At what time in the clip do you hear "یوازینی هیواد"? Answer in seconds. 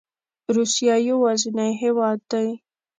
1.09-2.19